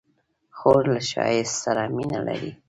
خور 0.57 0.83
له 0.93 0.99
ښایست 1.09 1.55
سره 1.65 1.81
مینه 1.95 2.19
لري. 2.27 2.51